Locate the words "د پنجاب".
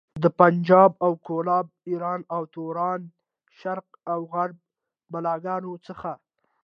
0.23-0.91